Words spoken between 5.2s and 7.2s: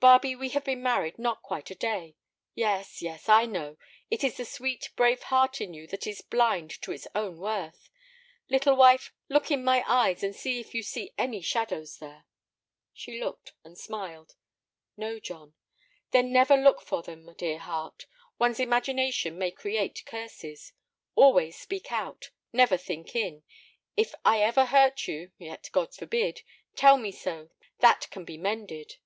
heart in you that is blind to its